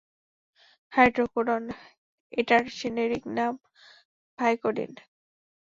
[0.93, 1.63] Hydrocodone,
[2.33, 3.53] এটার generic নাম
[4.39, 4.91] Vicodin.